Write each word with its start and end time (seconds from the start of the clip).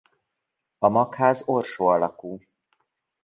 A 0.77 0.89
magház 0.89 1.41
orsó 1.45 1.87
alakú. 1.87 2.39